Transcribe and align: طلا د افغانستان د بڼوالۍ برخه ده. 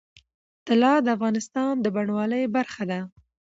طلا 0.67 0.93
د 1.01 1.07
افغانستان 1.15 1.73
د 1.79 1.85
بڼوالۍ 1.95 2.43
برخه 2.55 2.83
ده. 2.91 2.99